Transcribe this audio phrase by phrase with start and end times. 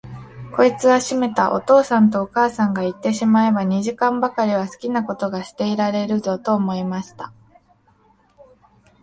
[0.55, 7.31] こいつはしめた、お父さんとお母さんがいってしまえば、二時間ばかりは好きなことがしていられるぞ、と思いました。